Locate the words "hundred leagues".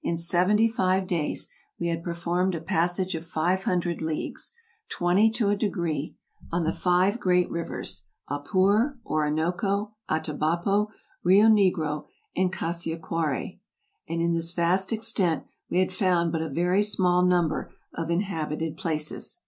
3.64-4.52